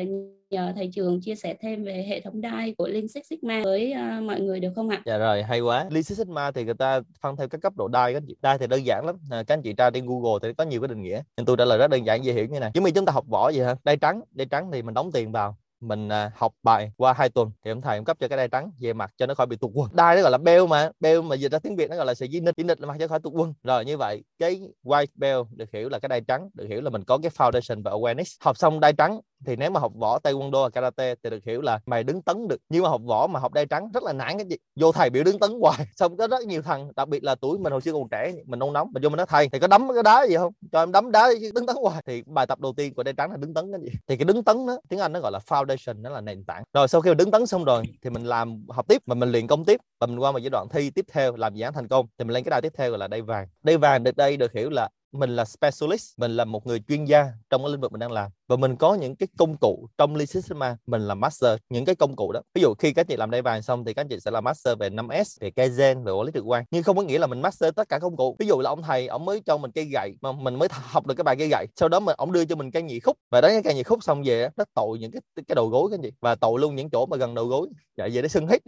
nhờ 0.50 0.72
thầy 0.76 0.90
trường 0.92 1.20
chia 1.20 1.34
sẻ 1.34 1.54
thêm 1.60 1.84
về 1.84 2.04
hệ 2.08 2.20
thống 2.20 2.40
đai 2.40 2.74
của 2.78 2.88
Lean 2.88 3.08
Six 3.08 3.22
Sigma 3.30 3.62
với 3.64 3.94
mọi 4.22 4.40
người 4.40 4.59
được 4.60 4.72
không 4.74 4.88
ạ? 4.88 5.02
Dạ 5.06 5.18
rồi, 5.18 5.42
hay 5.42 5.60
quá. 5.60 5.86
Lean 5.90 6.02
Six 6.02 6.18
Sigma 6.18 6.50
thì 6.50 6.64
người 6.64 6.74
ta 6.74 7.00
phân 7.20 7.36
theo 7.36 7.48
các 7.48 7.60
cấp 7.62 7.76
độ 7.76 7.88
đai 7.88 8.14
các 8.14 8.22
chị. 8.26 8.36
Đai 8.42 8.58
thì 8.58 8.66
đơn 8.66 8.86
giản 8.86 9.06
lắm. 9.06 9.16
À, 9.30 9.42
các 9.42 9.54
anh 9.54 9.62
chị 9.62 9.72
tra 9.72 9.90
trên 9.90 10.06
Google 10.06 10.38
thì 10.42 10.54
có 10.54 10.64
nhiều 10.64 10.80
cái 10.80 10.88
định 10.88 11.02
nghĩa. 11.02 11.22
Nhưng 11.36 11.46
tôi 11.46 11.56
trả 11.56 11.64
lời 11.64 11.78
rất 11.78 11.90
đơn 11.90 12.06
giản 12.06 12.24
dễ 12.24 12.32
hiểu 12.32 12.46
như 12.46 12.60
này. 12.60 12.70
Giống 12.74 12.84
như 12.84 12.90
chúng 12.90 13.06
ta 13.06 13.12
học 13.12 13.24
võ 13.28 13.50
vậy 13.54 13.64
hả? 13.64 13.74
Đai 13.84 13.96
trắng, 13.96 14.20
đai 14.30 14.46
trắng 14.46 14.70
thì 14.72 14.82
mình 14.82 14.94
đóng 14.94 15.12
tiền 15.12 15.32
vào 15.32 15.56
mình 15.80 16.08
à, 16.08 16.30
học 16.36 16.52
bài 16.62 16.92
qua 16.96 17.12
hai 17.12 17.28
tuần 17.28 17.50
thì 17.64 17.70
ông 17.70 17.80
thầy 17.80 17.96
ông 17.96 18.04
cấp 18.04 18.16
cho 18.20 18.28
cái 18.28 18.36
đai 18.36 18.48
trắng 18.48 18.70
về 18.80 18.92
mặt 18.92 19.14
cho 19.16 19.26
nó 19.26 19.34
khỏi 19.34 19.46
bị 19.46 19.56
tụt 19.56 19.70
quân 19.74 19.88
đai 19.92 20.16
nó 20.16 20.22
gọi 20.22 20.30
là 20.30 20.38
beo 20.38 20.66
mà 20.66 20.90
beo 21.00 21.22
mà 21.22 21.36
dịch 21.36 21.52
ra 21.52 21.58
tiếng 21.58 21.76
việt 21.76 21.90
nó 21.90 21.96
gọi 21.96 22.06
là 22.06 22.14
sợi 22.14 22.28
dây 22.28 22.40
nịch 22.40 22.56
dây 22.56 22.64
nịch 22.64 22.80
là 22.80 22.86
mặt 22.86 22.96
cho 22.98 23.08
khỏi 23.08 23.20
tụt 23.20 23.32
quân 23.32 23.54
rồi 23.64 23.84
như 23.84 23.96
vậy 23.96 24.24
cái 24.38 24.60
white 24.84 25.06
belt 25.14 25.46
được 25.50 25.72
hiểu 25.72 25.88
là 25.88 25.98
cái 25.98 26.08
đai 26.08 26.20
trắng 26.20 26.50
được 26.54 26.66
hiểu 26.68 26.80
là 26.80 26.90
mình 26.90 27.04
có 27.04 27.18
cái 27.18 27.30
foundation 27.30 27.82
và 27.82 27.90
awareness 27.90 28.36
học 28.40 28.56
xong 28.56 28.80
đai 28.80 28.92
trắng 28.92 29.20
thì 29.46 29.56
nếu 29.56 29.70
mà 29.70 29.80
học 29.80 29.92
võ 29.94 30.18
taekwondo 30.18 30.62
và 30.62 30.70
karate 30.70 31.14
thì 31.22 31.30
được 31.30 31.44
hiểu 31.44 31.60
là 31.60 31.78
mày 31.86 32.04
đứng 32.04 32.22
tấn 32.22 32.48
được. 32.48 32.60
Nhưng 32.68 32.82
mà 32.82 32.88
học 32.88 33.00
võ 33.04 33.26
mà 33.26 33.40
học 33.40 33.52
đai 33.52 33.66
trắng 33.66 33.90
rất 33.94 34.02
là 34.02 34.12
nản 34.12 34.38
cái 34.38 34.46
gì. 34.46 34.56
Vô 34.80 34.92
thầy 34.92 35.10
biểu 35.10 35.24
đứng 35.24 35.38
tấn 35.38 35.50
hoài. 35.60 35.86
Xong 35.96 36.16
có 36.16 36.26
rất 36.26 36.42
nhiều 36.46 36.62
thằng, 36.62 36.90
đặc 36.96 37.08
biệt 37.08 37.24
là 37.24 37.34
tuổi 37.34 37.58
mình 37.58 37.72
hồi 37.72 37.80
xưa 37.80 37.92
còn 37.92 38.08
trẻ, 38.08 38.32
mình 38.46 38.58
nôn 38.58 38.72
nóng, 38.72 38.88
mình 38.92 39.02
vô 39.02 39.08
mình 39.08 39.16
nói, 39.16 39.26
thầy 39.26 39.48
thì 39.48 39.58
có 39.58 39.66
đấm 39.66 39.88
cái 39.94 40.02
đá 40.02 40.26
gì 40.28 40.36
không? 40.36 40.52
Cho 40.72 40.82
em 40.82 40.92
đấm 40.92 41.10
đá 41.10 41.30
đứng 41.54 41.66
tấn 41.66 41.76
hoài. 41.76 42.02
Thì 42.06 42.22
bài 42.26 42.46
tập 42.46 42.60
đầu 42.60 42.72
tiên 42.76 42.94
của 42.94 43.02
đai 43.02 43.14
trắng 43.14 43.30
là 43.30 43.36
đứng 43.36 43.54
tấn 43.54 43.72
cái 43.72 43.80
gì? 43.80 43.98
Thì 44.06 44.16
cái 44.16 44.24
đứng 44.24 44.44
tấn 44.44 44.66
đó, 44.66 44.78
tiếng 44.88 45.00
anh 45.00 45.12
nó 45.12 45.20
gọi 45.20 45.32
là 45.32 45.38
foundation, 45.48 46.02
nó 46.02 46.10
là 46.10 46.20
nền 46.20 46.44
tảng. 46.44 46.62
Rồi 46.74 46.88
sau 46.88 47.00
khi 47.00 47.10
mà 47.10 47.14
đứng 47.14 47.30
tấn 47.30 47.46
xong 47.46 47.64
rồi 47.64 47.82
thì 48.02 48.10
mình 48.10 48.24
làm 48.24 48.64
học 48.68 48.88
tiếp 48.88 49.02
mà 49.06 49.14
mình 49.14 49.32
luyện 49.32 49.46
công 49.46 49.64
tiếp. 49.64 49.80
Và 50.00 50.06
mình 50.06 50.18
qua 50.18 50.32
một 50.32 50.38
giai 50.38 50.50
đoạn 50.50 50.68
thi 50.68 50.90
tiếp 50.90 51.04
theo 51.12 51.36
làm 51.36 51.54
dự 51.54 51.64
án 51.64 51.72
thành 51.72 51.88
công 51.88 52.06
thì 52.18 52.24
mình 52.24 52.34
lên 52.34 52.44
cái 52.44 52.50
đai 52.50 52.62
tiếp 52.62 52.72
theo 52.76 52.90
gọi 52.90 52.98
là 52.98 53.08
đai 53.08 53.22
vàng. 53.22 53.48
Đai 53.62 53.76
vàng 53.76 54.02
được 54.02 54.16
đây 54.16 54.36
được 54.36 54.52
hiểu 54.52 54.70
là 54.70 54.88
mình 55.12 55.36
là 55.36 55.44
specialist, 55.44 56.18
mình 56.18 56.36
là 56.36 56.44
một 56.44 56.66
người 56.66 56.80
chuyên 56.88 57.04
gia 57.04 57.26
trong 57.50 57.62
cái 57.62 57.72
lĩnh 57.72 57.80
vực 57.80 57.92
mình 57.92 57.98
đang 57.98 58.12
làm. 58.12 58.30
Và 58.48 58.56
mình 58.56 58.76
có 58.76 58.94
những 58.94 59.16
cái 59.16 59.28
công 59.38 59.56
cụ 59.56 59.88
trong 59.98 60.16
Lean 60.16 60.26
Six 60.26 60.46
Sigma 60.46 60.76
mình 60.86 61.02
là 61.02 61.14
master, 61.14 61.58
những 61.68 61.84
cái 61.84 61.94
công 61.94 62.16
cụ 62.16 62.32
đó. 62.32 62.40
Ví 62.54 62.62
dụ 62.62 62.74
khi 62.74 62.92
các 62.92 63.08
chị 63.08 63.16
làm 63.16 63.30
đây 63.30 63.42
vàng 63.42 63.62
xong 63.62 63.84
thì 63.84 63.94
các 63.94 64.06
chị 64.10 64.16
sẽ 64.20 64.30
là 64.30 64.40
master 64.40 64.78
về 64.78 64.90
5S, 64.90 65.36
về 65.40 65.50
Kaizen 65.56 66.04
về 66.04 66.12
quản 66.12 66.26
lý 66.26 66.32
trực 66.34 66.44
quan. 66.46 66.64
Nhưng 66.70 66.82
không 66.82 66.96
có 66.96 67.02
nghĩa 67.02 67.18
là 67.18 67.26
mình 67.26 67.42
master 67.42 67.74
tất 67.76 67.88
cả 67.88 67.98
công 67.98 68.16
cụ. 68.16 68.36
Ví 68.38 68.46
dụ 68.46 68.60
là 68.60 68.70
ông 68.70 68.82
thầy, 68.82 69.06
ông 69.06 69.24
mới 69.24 69.40
cho 69.46 69.56
mình 69.58 69.70
cây 69.72 69.84
gậy, 69.84 70.12
mà 70.20 70.32
mình 70.32 70.54
mới 70.54 70.68
học 70.72 71.06
được 71.06 71.14
cái 71.14 71.24
bài 71.24 71.36
cây 71.38 71.48
gậy. 71.48 71.66
Sau 71.76 71.88
đó 71.88 72.00
mình 72.00 72.14
ông 72.18 72.32
đưa 72.32 72.44
cho 72.44 72.56
mình 72.56 72.70
cây 72.70 72.82
nhị 72.82 73.00
khúc. 73.00 73.16
Và 73.30 73.40
đánh 73.40 73.52
cái 73.52 73.62
cây 73.62 73.74
nhị 73.74 73.82
khúc 73.82 74.02
xong 74.02 74.22
về 74.24 74.48
nó 74.56 74.64
tội 74.74 74.98
những 74.98 75.10
cái 75.10 75.20
cái 75.48 75.54
đầu 75.54 75.68
gối 75.68 75.90
cái 75.90 75.98
gì 76.02 76.10
và 76.20 76.34
tội 76.34 76.60
luôn 76.60 76.76
những 76.76 76.90
chỗ 76.90 77.06
mà 77.06 77.16
gần 77.16 77.34
đầu 77.34 77.46
gối. 77.46 77.68
Chạy 77.96 78.10
về 78.10 78.22
để 78.22 78.28
sưng 78.28 78.46
hết 78.46 78.58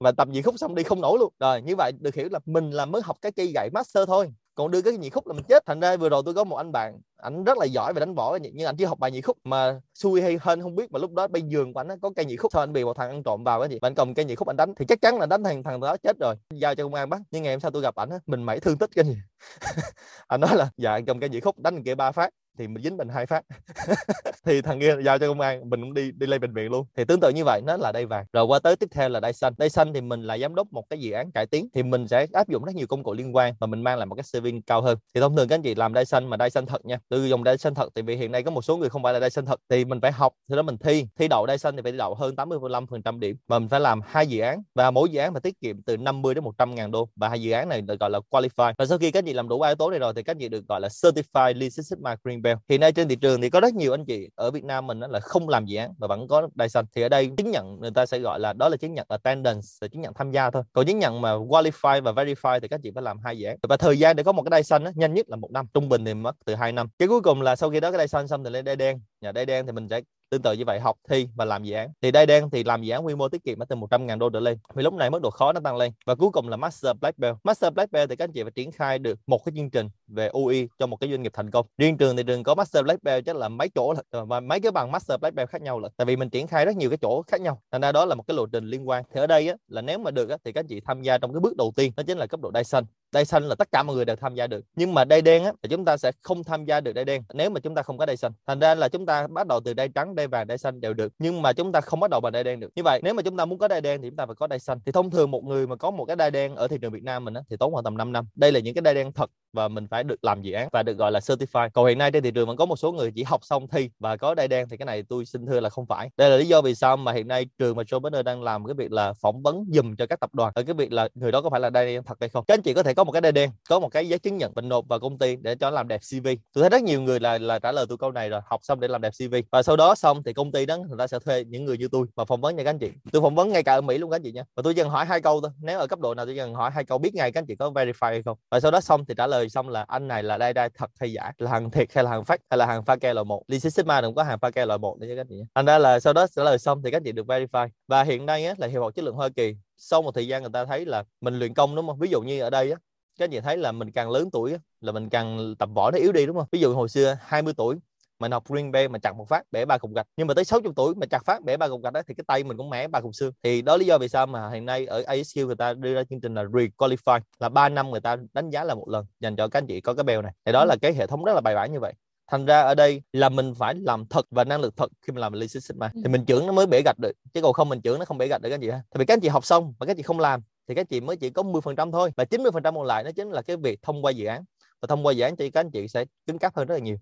và 0.00 0.12
tập 0.12 0.28
nhị 0.28 0.42
khúc 0.42 0.54
xong 0.58 0.74
đi 0.74 0.82
không 0.82 1.00
nổi 1.00 1.18
luôn. 1.18 1.32
Rồi, 1.40 1.62
như 1.62 1.76
vậy 1.76 1.92
được 2.00 2.14
hiểu 2.14 2.28
là 2.30 2.38
mình 2.46 2.70
là 2.70 2.84
mới 2.84 3.02
học 3.04 3.16
cái 3.22 3.32
cây 3.32 3.52
gậy 3.54 3.70
master 3.72 4.08
thôi 4.08 4.32
còn 4.56 4.70
đưa 4.70 4.82
cái 4.82 4.96
nhị 4.96 5.10
khúc 5.10 5.26
là 5.26 5.32
mình 5.32 5.44
chết. 5.48 5.66
Thành 5.66 5.80
ra 5.80 5.96
vừa 5.96 6.08
rồi 6.08 6.22
tôi 6.24 6.34
có 6.34 6.44
một 6.44 6.56
anh 6.56 6.72
bạn, 6.72 7.00
ảnh 7.16 7.44
rất 7.44 7.58
là 7.58 7.64
giỏi 7.64 7.92
về 7.92 8.00
đánh 8.00 8.14
võ 8.14 8.38
nhưng 8.52 8.66
anh 8.66 8.76
chỉ 8.76 8.84
học 8.84 8.98
bài 8.98 9.10
nhị 9.10 9.20
khúc 9.20 9.36
mà 9.44 9.80
xui 9.94 10.22
hay 10.22 10.38
hơn 10.40 10.62
không 10.62 10.74
biết, 10.74 10.92
mà 10.92 10.98
lúc 10.98 11.12
đó 11.12 11.28
bên 11.28 11.48
giường 11.48 11.72
của 11.72 11.80
anh 11.80 12.00
có 12.00 12.10
cây 12.16 12.24
nhị 12.24 12.36
khúc. 12.36 12.52
Sao 12.52 12.62
anh 12.62 12.72
bị 12.72 12.84
một 12.84 12.96
thằng 12.96 13.10
ăn 13.10 13.22
trộm 13.22 13.44
vào 13.44 13.60
cái 13.60 13.68
gì 13.68 13.78
và 13.82 13.88
anh 13.88 13.94
cầm 13.94 14.14
cây 14.14 14.24
nhị 14.24 14.34
khúc 14.34 14.48
anh 14.48 14.56
đánh, 14.56 14.74
thì 14.76 14.84
chắc 14.88 15.00
chắn 15.00 15.18
là 15.18 15.26
đánh 15.26 15.44
thằng 15.44 15.62
thằng 15.62 15.80
đó 15.80 15.96
chết 15.96 16.16
rồi. 16.20 16.34
Giao 16.54 16.74
cho 16.74 16.84
công 16.84 16.94
an 16.94 17.10
bắt. 17.10 17.20
Nhưng 17.30 17.42
ngày 17.42 17.52
hôm 17.52 17.60
sau 17.60 17.70
tôi 17.70 17.82
gặp 17.82 17.94
ảnh 17.94 18.10
mình 18.26 18.42
mẩy 18.42 18.60
thương 18.60 18.78
tích 18.78 18.90
cái 18.94 19.04
gì? 19.04 19.16
Anh 20.28 20.40
nói 20.40 20.56
là 20.56 20.70
dạ 20.76 20.92
anh 20.92 21.04
cầm 21.06 21.20
cây 21.20 21.28
nhị 21.28 21.40
khúc, 21.40 21.58
đánh 21.58 21.84
kia 21.84 21.94
ba 21.94 22.12
phát 22.12 22.30
thì 22.58 22.68
mình 22.68 22.82
dính 22.82 22.96
mình 22.96 23.08
hai 23.08 23.26
phát. 23.26 23.44
Thì 24.44 24.60
thằng 24.62 24.80
kia 24.80 24.96
giao 25.04 25.18
cho 25.18 25.28
công 25.28 25.40
an, 25.40 25.70
mình 25.70 25.80
cũng 25.80 25.94
đi 25.94 26.10
đi 26.10 26.26
lên 26.26 26.40
bệnh 26.40 26.54
viện 26.54 26.70
luôn. 26.70 26.86
Thì 26.96 27.04
tương 27.04 27.20
tự 27.20 27.30
như 27.30 27.44
vậy, 27.44 27.60
nó 27.64 27.76
là 27.76 27.92
đây 27.92 28.06
vàng. 28.06 28.26
Rồi 28.32 28.44
qua 28.44 28.58
tới 28.58 28.76
tiếp 28.76 28.88
theo 28.92 29.08
là 29.08 29.20
đây 29.20 29.32
xanh 29.32 29.52
đây 29.58 29.68
xanh 29.68 29.92
thì 29.94 30.00
mình 30.00 30.22
là 30.22 30.38
giám 30.38 30.54
đốc 30.54 30.72
một 30.72 30.90
cái 30.90 31.00
dự 31.00 31.12
án 31.12 31.30
cải 31.30 31.46
tiến, 31.46 31.68
thì 31.74 31.82
mình 31.82 32.08
sẽ 32.08 32.26
áp 32.32 32.48
dụng 32.48 32.64
rất 32.64 32.74
nhiều 32.74 32.86
công 32.86 33.02
cụ 33.02 33.12
liên 33.14 33.36
quan 33.36 33.54
và 33.60 33.66
mình 33.66 33.82
mang 33.82 33.98
lại 33.98 34.06
một 34.06 34.14
cái 34.14 34.40
CV 34.40 34.46
cao 34.66 34.82
hơn. 34.82 34.98
Thì 35.14 35.20
thông 35.20 35.36
thường 35.36 35.48
các 35.48 35.54
anh 35.54 35.62
chị 35.62 35.74
làm 35.74 35.92
đây 35.94 36.04
xanh 36.04 36.30
mà 36.30 36.36
đây 36.36 36.50
xanh 36.50 36.66
thật 36.66 36.84
nha 36.84 36.98
từ 37.08 37.26
dùng 37.26 37.44
đây 37.44 37.58
xanh 37.58 37.74
thật 37.74 37.88
thì 37.94 38.02
vì 38.02 38.16
hiện 38.16 38.32
nay 38.32 38.42
có 38.42 38.50
một 38.50 38.62
số 38.62 38.76
người 38.76 38.88
không 38.88 39.02
phải 39.02 39.12
là 39.12 39.20
đây 39.20 39.30
xanh 39.30 39.44
thật, 39.44 39.60
thì 39.68 39.84
mình 39.84 40.00
phải 40.00 40.12
học, 40.12 40.32
sau 40.48 40.56
đó 40.56 40.62
mình 40.62 40.78
thi. 40.78 41.06
Thi 41.18 41.28
đậu 41.28 41.46
đây 41.46 41.58
xanh 41.58 41.76
thì 41.76 41.82
phải 41.82 41.92
đậu 41.92 42.14
hơn 42.14 42.36
85 42.36 42.86
phần 42.86 43.02
trăm 43.02 43.20
điểm, 43.20 43.36
mà 43.48 43.58
mình 43.58 43.68
phải 43.68 43.80
làm 43.80 44.00
hai 44.06 44.26
dự 44.26 44.40
án, 44.40 44.62
và 44.74 44.90
mỗi 44.90 45.08
dự 45.08 45.20
án 45.20 45.32
mà 45.32 45.40
tiết 45.40 45.60
kiệm 45.60 45.82
từ 45.82 45.96
50 45.96 46.34
đến 46.34 46.44
100 46.44 46.74
ngàn 46.74 46.90
đô. 46.90 47.08
Và 47.16 47.28
hai 47.28 47.42
dự 47.42 47.52
án 47.52 47.68
này 47.68 47.80
được 47.80 48.00
gọi 48.00 48.10
là 48.10 48.20
qualify. 48.30 48.72
Và 48.78 48.86
sau 48.86 48.98
khi 48.98 49.10
các 49.10 49.18
anh 49.18 49.24
chị 49.24 49.32
làm 49.32 49.48
đủ 49.48 49.58
ba 49.58 49.68
yếu 49.68 49.74
tố 49.74 49.90
này 49.90 49.98
rồi, 49.98 50.12
thì 50.16 50.22
các 50.22 50.30
anh 50.32 50.38
chị 50.38 50.48
được 50.48 50.68
gọi 50.68 50.80
là 50.80 50.88
certified 50.88 51.58
Lean 51.58 51.70
Six 51.70 51.86
Sigma 51.90 52.16
Green 52.24 52.42
Belt 52.46 52.58
hiện 52.68 52.80
nay 52.80 52.92
trên 52.92 53.08
thị 53.08 53.16
trường 53.16 53.40
thì 53.40 53.50
có 53.50 53.60
rất 53.60 53.74
nhiều 53.74 53.94
anh 53.94 54.04
chị 54.04 54.28
ở 54.34 54.50
Việt 54.50 54.64
Nam 54.64 54.86
mình 54.86 55.00
là 55.00 55.20
không 55.20 55.48
làm 55.48 55.66
dự 55.66 55.76
án 55.78 55.90
mà 55.98 56.06
vẫn 56.06 56.28
có 56.28 56.48
đai 56.54 56.68
xanh 56.68 56.84
thì 56.94 57.02
ở 57.02 57.08
đây 57.08 57.30
chứng 57.36 57.50
nhận 57.50 57.80
người 57.80 57.90
ta 57.90 58.06
sẽ 58.06 58.18
gọi 58.18 58.40
là 58.40 58.52
đó 58.52 58.68
là 58.68 58.76
chứng 58.76 58.94
nhận 58.94 59.06
attendance 59.08 59.66
là 59.80 59.88
chứng 59.88 60.02
nhận 60.02 60.14
tham 60.14 60.30
gia 60.30 60.50
thôi. 60.50 60.62
Còn 60.72 60.86
chứng 60.86 60.98
nhận 60.98 61.20
mà 61.20 61.32
qualify 61.32 62.02
và 62.02 62.12
verify 62.12 62.60
thì 62.60 62.68
các 62.68 62.80
chị 62.82 62.90
phải 62.94 63.02
làm 63.02 63.18
hai 63.24 63.38
dự 63.38 63.46
án. 63.46 63.56
Và 63.68 63.76
thời 63.76 63.98
gian 63.98 64.16
để 64.16 64.22
có 64.22 64.32
một 64.32 64.42
cái 64.42 64.50
đai 64.50 64.62
xanh 64.62 64.84
đó, 64.84 64.90
nhanh 64.94 65.14
nhất 65.14 65.28
là 65.28 65.36
một 65.36 65.50
năm. 65.50 65.66
Trung 65.74 65.88
bình 65.88 66.04
thì 66.04 66.14
mất 66.14 66.36
từ 66.44 66.54
2 66.54 66.72
năm. 66.72 66.88
Cái 66.98 67.08
cuối 67.08 67.20
cùng 67.20 67.42
là 67.42 67.56
sau 67.56 67.70
khi 67.70 67.80
đó 67.80 67.90
cái 67.90 67.98
đai 67.98 68.08
xanh 68.08 68.28
xong 68.28 68.44
thì 68.44 68.50
lên 68.50 68.64
đai 68.64 68.76
đen. 68.76 69.00
Nhà 69.20 69.32
đai 69.32 69.46
đen 69.46 69.66
thì 69.66 69.72
mình 69.72 69.88
sẽ 69.88 70.00
tương 70.30 70.42
tự 70.42 70.52
như 70.52 70.64
vậy 70.66 70.80
học 70.80 70.96
thi 71.08 71.28
và 71.34 71.44
làm 71.44 71.64
dự 71.64 71.74
án. 71.74 71.90
Thì 72.02 72.10
đây 72.10 72.26
đen 72.26 72.50
thì 72.50 72.64
làm 72.64 72.82
dự 72.82 72.92
án 72.92 73.06
quy 73.06 73.14
mô 73.14 73.28
tiết 73.28 73.44
kiệm 73.44 73.58
ở 73.58 73.64
từ 73.68 73.76
100 73.76 74.06
ngàn 74.06 74.18
đô 74.18 74.30
trở 74.30 74.40
lên. 74.40 74.58
Vì 74.74 74.82
lúc 74.82 74.94
này 74.94 75.10
mức 75.10 75.22
độ 75.22 75.30
khó 75.30 75.52
nó 75.52 75.60
tăng 75.60 75.76
lên. 75.76 75.92
Và 76.06 76.14
cuối 76.14 76.30
cùng 76.30 76.48
là 76.48 76.56
Master 76.56 76.96
Black 77.00 77.18
Belt. 77.18 77.36
Master 77.44 77.72
Black 77.72 77.92
Belt 77.92 78.10
thì 78.10 78.16
các 78.16 78.24
anh 78.24 78.32
chị 78.32 78.42
phải 78.42 78.52
triển 78.54 78.72
khai 78.72 78.98
được 78.98 79.18
một 79.26 79.44
cái 79.44 79.52
chương 79.56 79.70
trình 79.70 79.88
về 80.06 80.28
UI 80.28 80.68
cho 80.78 80.86
một 80.86 80.96
cái 80.96 81.10
doanh 81.10 81.22
nghiệp 81.22 81.32
thành 81.34 81.50
công. 81.50 81.66
Riêng 81.78 81.96
trường 81.96 82.16
thì 82.16 82.22
trường 82.22 82.42
có 82.42 82.54
Master 82.54 82.84
Black 82.84 83.02
Belt 83.02 83.26
chắc 83.26 83.36
là 83.36 83.48
mấy 83.48 83.68
chỗ 83.68 83.92
là, 83.92 84.02
ờ, 84.10 84.24
và 84.24 84.40
mấy 84.40 84.60
cái 84.60 84.72
bằng 84.72 84.92
Master 84.92 85.20
Black 85.20 85.34
Belt 85.34 85.48
khác 85.48 85.62
nhau 85.62 85.78
là 85.78 85.88
tại 85.96 86.04
vì 86.04 86.16
mình 86.16 86.30
triển 86.30 86.46
khai 86.46 86.64
rất 86.64 86.76
nhiều 86.76 86.90
cái 86.90 86.98
chỗ 87.02 87.22
khác 87.22 87.40
nhau. 87.40 87.62
Thành 87.72 87.80
ra 87.80 87.92
đó 87.92 88.04
là 88.04 88.14
một 88.14 88.24
cái 88.26 88.36
lộ 88.36 88.46
trình 88.46 88.64
liên 88.64 88.88
quan. 88.88 89.04
Thì 89.14 89.20
ở 89.20 89.26
đây 89.26 89.48
á, 89.48 89.54
là 89.68 89.82
nếu 89.82 89.98
mà 89.98 90.10
được 90.10 90.28
á, 90.28 90.36
thì 90.44 90.52
các 90.52 90.60
anh 90.60 90.66
chị 90.66 90.80
tham 90.80 91.02
gia 91.02 91.18
trong 91.18 91.32
cái 91.32 91.40
bước 91.40 91.56
đầu 91.56 91.72
tiên 91.76 91.92
đó 91.96 92.02
chính 92.06 92.18
là 92.18 92.26
cấp 92.26 92.40
độ 92.40 92.50
đai 92.50 92.64
xanh 92.64 92.84
đai 93.16 93.24
xanh 93.24 93.48
là 93.48 93.54
tất 93.54 93.68
cả 93.72 93.82
mọi 93.82 93.96
người 93.96 94.04
đều 94.04 94.16
tham 94.16 94.34
gia 94.34 94.46
được. 94.46 94.64
Nhưng 94.76 94.94
mà 94.94 95.04
đai 95.04 95.22
đen 95.22 95.44
á 95.44 95.52
thì 95.62 95.68
chúng 95.68 95.84
ta 95.84 95.96
sẽ 95.96 96.12
không 96.22 96.44
tham 96.44 96.64
gia 96.64 96.80
được 96.80 96.92
đai 96.92 97.04
đen 97.04 97.22
nếu 97.34 97.50
mà 97.50 97.60
chúng 97.60 97.74
ta 97.74 97.82
không 97.82 97.98
có 97.98 98.06
đai 98.06 98.16
xanh. 98.16 98.32
Thành 98.46 98.60
ra 98.60 98.74
là 98.74 98.88
chúng 98.88 99.06
ta 99.06 99.26
bắt 99.26 99.46
đầu 99.46 99.60
từ 99.60 99.74
đai 99.74 99.88
trắng 99.88 100.14
đai 100.14 100.26
vàng 100.26 100.46
đai 100.46 100.58
xanh 100.58 100.80
đều 100.80 100.94
được. 100.94 101.12
Nhưng 101.18 101.42
mà 101.42 101.52
chúng 101.52 101.72
ta 101.72 101.80
không 101.80 102.00
bắt 102.00 102.10
đầu 102.10 102.20
bằng 102.20 102.32
đai 102.32 102.44
đen 102.44 102.60
được. 102.60 102.70
Như 102.76 102.82
vậy 102.82 103.00
nếu 103.02 103.14
mà 103.14 103.22
chúng 103.22 103.36
ta 103.36 103.44
muốn 103.44 103.58
có 103.58 103.68
đai 103.68 103.80
đen 103.80 104.02
thì 104.02 104.08
chúng 104.08 104.16
ta 104.16 104.26
phải 104.26 104.34
có 104.34 104.46
đai 104.46 104.58
xanh. 104.58 104.78
Thì 104.86 104.92
thông 104.92 105.10
thường 105.10 105.30
một 105.30 105.44
người 105.44 105.66
mà 105.66 105.76
có 105.76 105.90
một 105.90 106.04
cái 106.04 106.16
đai 106.16 106.30
đen 106.30 106.56
ở 106.56 106.68
thị 106.68 106.78
trường 106.82 106.92
Việt 106.92 107.02
Nam 107.02 107.24
mình 107.24 107.34
á, 107.34 107.42
thì 107.50 107.56
tốn 107.56 107.72
khoảng 107.72 107.84
tầm 107.84 107.96
5 107.96 108.12
năm. 108.12 108.24
Đây 108.34 108.52
là 108.52 108.60
những 108.60 108.74
cái 108.74 108.82
đai 108.82 108.94
đen 108.94 109.12
thật 109.12 109.30
và 109.52 109.68
mình 109.68 109.86
phải 109.90 110.04
được 110.04 110.24
làm 110.24 110.42
dự 110.42 110.52
án 110.52 110.68
và 110.72 110.82
được 110.82 110.98
gọi 110.98 111.12
là 111.12 111.20
certified. 111.20 111.70
Còn 111.72 111.86
hiện 111.86 111.98
nay 111.98 112.10
trên 112.10 112.22
thị 112.22 112.30
trường 112.30 112.48
vẫn 112.48 112.56
có 112.56 112.66
một 112.66 112.76
số 112.76 112.92
người 112.92 113.12
chỉ 113.14 113.22
học 113.22 113.40
xong 113.44 113.68
thi 113.68 113.90
và 113.98 114.16
có 114.16 114.34
đai 114.34 114.48
đen 114.48 114.68
thì 114.68 114.76
cái 114.76 114.86
này 114.86 115.02
tôi 115.08 115.24
xin 115.24 115.46
thưa 115.46 115.60
là 115.60 115.70
không 115.70 115.86
phải. 115.86 116.10
Đây 116.16 116.30
là 116.30 116.36
lý 116.36 116.48
do 116.48 116.62
vì 116.62 116.74
sao 116.74 116.96
mà 116.96 117.12
hiện 117.12 117.28
nay 117.28 117.46
trường 117.58 117.76
mà 117.76 117.82
Joe 117.82 118.22
đang 118.22 118.42
làm 118.42 118.66
cái 118.66 118.74
việc 118.74 118.92
là 118.92 119.12
phỏng 119.12 119.42
vấn 119.42 119.64
dùm 119.72 119.96
cho 119.96 120.06
các 120.06 120.20
tập 120.20 120.34
đoàn 120.34 120.52
ở 120.54 120.62
cái 120.62 120.74
việc 120.74 120.92
là 120.92 121.08
người 121.14 121.32
đó 121.32 121.42
có 121.42 121.50
phải 121.50 121.60
là 121.60 121.70
đai 121.70 121.86
đen 121.86 122.02
thật 122.04 122.16
hay 122.20 122.28
không. 122.28 122.44
Các 122.48 122.54
anh 122.54 122.62
chị 122.62 122.74
có 122.74 122.82
thể 122.82 122.94
có 122.94 123.04
một 123.06 123.12
cái 123.12 123.20
đai 123.20 123.32
đen 123.32 123.50
có 123.68 123.80
một 123.80 123.88
cái 123.88 124.08
giấy 124.08 124.18
chứng 124.18 124.36
nhận 124.36 124.52
mình 124.54 124.68
nộp 124.68 124.88
vào 124.88 125.00
công 125.00 125.18
ty 125.18 125.36
để 125.36 125.54
cho 125.54 125.70
nó 125.70 125.74
làm 125.74 125.88
đẹp 125.88 126.00
CV 126.10 126.28
tôi 126.52 126.62
thấy 126.62 126.70
rất 126.70 126.82
nhiều 126.82 127.02
người 127.02 127.20
là 127.20 127.38
là 127.38 127.58
trả 127.58 127.72
lời 127.72 127.86
tôi 127.88 127.98
câu 127.98 128.12
này 128.12 128.28
rồi 128.28 128.40
học 128.46 128.60
xong 128.62 128.80
để 128.80 128.88
làm 128.88 129.00
đẹp 129.00 129.12
CV 129.18 129.34
và 129.50 129.62
sau 129.62 129.76
đó 129.76 129.94
xong 129.94 130.22
thì 130.22 130.32
công 130.32 130.52
ty 130.52 130.66
đó 130.66 130.76
người 130.76 130.98
ta 130.98 131.06
sẽ 131.06 131.18
thuê 131.18 131.44
những 131.44 131.64
người 131.64 131.78
như 131.78 131.88
tôi 131.92 132.06
mà 132.16 132.24
phỏng 132.24 132.40
vấn 132.40 132.56
nha 132.56 132.64
các 132.64 132.70
anh 132.70 132.78
chị. 132.78 132.90
Tôi 133.12 133.22
phỏng 133.22 133.34
vấn 133.34 133.48
ngay 133.48 133.62
cả 133.62 133.74
ở 133.74 133.80
Mỹ 133.80 133.98
luôn 133.98 134.10
các 134.10 134.16
anh 134.16 134.22
chị 134.22 134.32
nha. 134.32 134.44
Và 134.56 134.62
tôi 134.62 134.74
chỉ 134.74 134.82
cần 134.82 134.90
hỏi 134.90 135.06
hai 135.06 135.20
câu 135.20 135.40
thôi. 135.40 135.50
Nếu 135.60 135.78
ở 135.78 135.86
cấp 135.86 135.98
độ 136.00 136.14
nào 136.14 136.26
tôi 136.26 136.34
chỉ 136.34 136.38
cần 136.38 136.54
hỏi 136.54 136.70
hai 136.70 136.84
câu 136.84 136.98
biết 136.98 137.14
ngay 137.14 137.32
các 137.32 137.40
anh 137.40 137.46
chị 137.46 137.56
có 137.56 137.70
verify 137.70 138.10
hay 138.10 138.22
không. 138.22 138.38
Và 138.50 138.60
sau 138.60 138.70
đó 138.70 138.80
xong 138.80 139.04
thì 139.04 139.14
trả 139.16 139.26
lời 139.26 139.48
xong 139.48 139.68
là 139.68 139.84
anh 139.88 140.08
này 140.08 140.22
là 140.22 140.38
đây 140.38 140.52
đây 140.52 140.68
thật 140.74 140.90
hay 141.00 141.12
giả 141.12 141.32
là 141.38 141.50
hàng 141.50 141.70
thiệt 141.70 141.88
hay 141.94 142.04
là 142.04 142.10
hàng 142.10 142.22
fake 142.22 142.38
hay 142.50 142.58
là 142.58 142.66
hàng 142.66 142.84
pha 142.84 142.96
ke 142.96 143.14
loại 143.14 143.24
một. 143.24 143.42
Lisa 143.48 143.70
Sigma 143.70 144.02
cũng 144.02 144.14
có 144.14 144.22
hàng 144.22 144.38
pha 144.38 144.50
ke 144.50 144.66
loại 144.66 144.78
một 144.78 144.98
để 145.00 145.08
các 145.08 145.20
anh 145.20 145.26
chị 145.28 145.36
thành 145.54 145.66
ra 145.66 145.78
là 145.78 146.00
sau 146.00 146.12
đó 146.12 146.26
trả 146.36 146.42
lời 146.42 146.58
xong 146.58 146.82
thì 146.82 146.90
các 146.90 146.96
anh 146.96 147.04
chị 147.04 147.12
được 147.12 147.26
verify. 147.26 147.68
Và 147.88 148.02
hiện 148.02 148.26
nay 148.26 148.46
á, 148.46 148.54
là 148.58 148.66
hiệp 148.66 148.80
hội 148.80 148.92
chất 148.92 149.04
lượng 149.04 149.14
Hoa 149.14 149.28
Kỳ 149.36 149.56
sau 149.76 150.02
một 150.02 150.14
thời 150.14 150.26
gian 150.26 150.42
người 150.42 150.50
ta 150.52 150.64
thấy 150.64 150.86
là 150.86 151.04
mình 151.20 151.38
luyện 151.38 151.54
công 151.54 151.76
đúng 151.76 151.86
không? 151.86 151.98
Ví 151.98 152.08
dụ 152.10 152.20
như 152.20 152.40
ở 152.40 152.50
đây 152.50 152.70
á, 152.70 152.78
các 153.18 153.24
anh 153.24 153.30
chị 153.30 153.40
thấy 153.40 153.56
là 153.56 153.72
mình 153.72 153.90
càng 153.90 154.10
lớn 154.10 154.30
tuổi 154.32 154.56
là 154.80 154.92
mình 154.92 155.08
càng 155.08 155.54
tập 155.58 155.68
võ 155.74 155.90
nó 155.90 155.98
yếu 155.98 156.12
đi 156.12 156.26
đúng 156.26 156.36
không? 156.36 156.46
Ví 156.52 156.60
dụ 156.60 156.74
hồi 156.74 156.88
xưa 156.88 157.18
20 157.20 157.54
tuổi 157.56 157.76
mình 158.18 158.32
học 158.32 158.44
green 158.48 158.72
bay 158.72 158.88
mà 158.88 158.98
chặt 158.98 159.16
một 159.16 159.28
phát 159.28 159.42
bể 159.50 159.64
ba 159.64 159.78
cục 159.78 159.94
gạch. 159.94 160.06
Nhưng 160.16 160.26
mà 160.26 160.34
tới 160.34 160.44
60 160.44 160.72
tuổi 160.76 160.94
mà 160.94 161.06
chặt 161.06 161.24
phát 161.24 161.44
bể 161.44 161.56
ba 161.56 161.68
cục 161.68 161.82
gạch 161.82 161.92
đó 161.92 162.02
thì 162.08 162.14
cái 162.14 162.24
tay 162.26 162.44
mình 162.44 162.56
cũng 162.56 162.70
mẻ 162.70 162.88
ba 162.88 163.00
cục 163.00 163.14
xương. 163.14 163.32
Thì 163.42 163.62
đó 163.62 163.76
lý 163.76 163.86
do 163.86 163.98
vì 163.98 164.08
sao 164.08 164.26
mà 164.26 164.50
hiện 164.50 164.66
nay 164.66 164.86
ở 164.86 165.02
ASQ 165.02 165.46
người 165.46 165.56
ta 165.56 165.74
đưa 165.74 165.94
ra 165.94 166.02
chương 166.10 166.20
trình 166.20 166.34
là 166.34 166.44
requalify 166.44 167.20
là 167.38 167.48
3 167.48 167.68
năm 167.68 167.90
người 167.90 168.00
ta 168.00 168.16
đánh 168.32 168.50
giá 168.50 168.64
là 168.64 168.74
một 168.74 168.88
lần 168.88 169.06
dành 169.20 169.36
cho 169.36 169.48
các 169.48 169.58
anh 169.58 169.66
chị 169.66 169.80
có 169.80 169.94
cái 169.94 170.04
bèo 170.04 170.22
này. 170.22 170.32
Thì 170.44 170.52
đó 170.52 170.64
là 170.64 170.76
cái 170.82 170.94
hệ 170.94 171.06
thống 171.06 171.24
rất 171.24 171.32
là 171.32 171.40
bài 171.40 171.54
bản 171.54 171.72
như 171.72 171.80
vậy. 171.80 171.92
Thành 172.30 172.46
ra 172.46 172.60
ở 172.60 172.74
đây 172.74 173.02
là 173.12 173.28
mình 173.28 173.54
phải 173.54 173.74
làm 173.74 174.06
thật 174.06 174.26
và 174.30 174.44
năng 174.44 174.60
lực 174.60 174.76
thật 174.76 174.92
khi 175.02 175.12
mình 175.12 175.20
làm 175.20 175.32
Lean 175.32 175.48
Six 175.48 175.68
Sigma. 175.68 175.90
Thì 175.94 176.08
mình 176.10 176.24
trưởng 176.24 176.46
nó 176.46 176.52
mới 176.52 176.66
bể 176.66 176.82
gạch 176.84 176.98
được 177.02 177.12
chứ 177.34 177.42
còn 177.42 177.52
không 177.52 177.68
mình 177.68 177.80
trưởng 177.80 177.98
nó 177.98 178.04
không 178.04 178.18
bể 178.18 178.26
gạch 178.28 178.42
được 178.42 178.48
các 178.48 178.54
anh 178.54 178.60
chị 178.60 178.70
ha. 178.70 178.82
Tại 178.90 178.98
vì 178.98 179.04
các 179.04 179.14
anh 179.14 179.20
chị 179.20 179.28
học 179.28 179.44
xong 179.44 179.74
mà 179.78 179.86
các 179.86 179.90
anh 179.90 179.96
chị 179.96 180.02
không 180.02 180.20
làm 180.20 180.40
thì 180.68 180.74
các 180.74 180.88
chị 180.88 181.00
mới 181.00 181.16
chỉ 181.16 181.30
có 181.30 181.42
10% 181.42 181.92
thôi, 181.92 182.10
và 182.16 182.24
90% 182.24 182.74
còn 182.74 182.86
lại 182.86 183.04
nó 183.04 183.10
chính 183.16 183.30
là 183.30 183.42
cái 183.42 183.56
việc 183.56 183.82
thông 183.82 184.04
qua 184.04 184.12
dự 184.12 184.26
án. 184.26 184.44
Và 184.80 184.86
thông 184.86 185.06
qua 185.06 185.12
dự 185.12 185.22
án 185.24 185.36
thì 185.36 185.50
các 185.50 185.60
anh 185.60 185.70
chị 185.70 185.88
sẽ 185.88 186.04
cứng 186.26 186.38
cáp 186.38 186.56
hơn 186.56 186.66
rất 186.66 186.74
là 186.74 186.80
nhiều. 186.80 186.94